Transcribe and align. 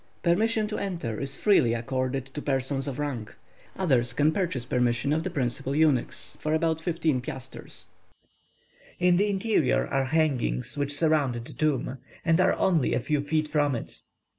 Permission 0.23 0.65
to 0.67 0.79
enter 0.79 1.19
is 1.19 1.35
freely 1.35 1.75
accorded 1.75 2.25
to 2.33 2.41
persons 2.41 2.87
of 2.87 2.97
rank, 2.97 3.35
and 3.75 3.83
others 3.83 4.13
can 4.13 4.31
purchase 4.31 4.65
permission 4.65 5.13
of 5.13 5.21
the 5.21 5.29
principal 5.29 5.75
eunuchs 5.75 6.35
for 6.39 6.55
about 6.55 6.81
fifteen 6.81 7.21
piasters. 7.21 7.85
In 8.97 9.17
the 9.17 9.29
interior 9.29 9.85
are 9.85 10.05
hangings 10.05 10.75
which 10.75 10.97
surround 10.97 11.35
the 11.35 11.53
tomb, 11.53 11.99
and 12.25 12.41
are 12.41 12.53
only 12.55 12.95
a 12.95 12.99
few 12.99 13.21
feet 13.21 13.47
from 13.47 13.75
it." 13.75 14.01